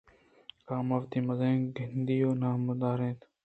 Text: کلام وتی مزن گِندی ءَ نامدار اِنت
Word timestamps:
کلام 0.65 0.87
وتی 0.99 1.19
مزن 1.27 1.57
گِندی 1.75 2.15
ءَ 2.27 2.39
نامدار 2.41 2.99
اِنت 3.05 3.19